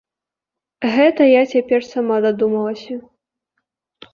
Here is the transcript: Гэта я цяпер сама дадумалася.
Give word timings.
Гэта 0.95 1.27
я 1.27 1.43
цяпер 1.51 1.85
сама 1.93 2.15
дадумалася. 2.27 2.95